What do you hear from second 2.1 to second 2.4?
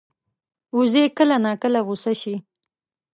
شي